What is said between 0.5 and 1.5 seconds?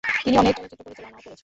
চলচ্চিত্র পরিচালনাও করেছেন।